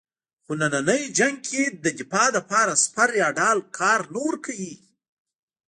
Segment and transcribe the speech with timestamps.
[0.43, 4.75] خو نننی جنګ کې د دفاع لپاره سپر یا ډال کار نه ورکوي.